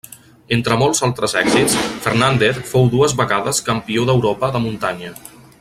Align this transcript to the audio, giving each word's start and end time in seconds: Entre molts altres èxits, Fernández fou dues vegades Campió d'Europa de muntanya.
Entre 0.55 0.77
molts 0.83 1.01
altres 1.07 1.35
èxits, 1.41 1.75
Fernández 2.07 2.63
fou 2.71 2.91
dues 2.97 3.15
vegades 3.23 3.63
Campió 3.71 4.11
d'Europa 4.13 4.55
de 4.57 4.67
muntanya. 4.69 5.17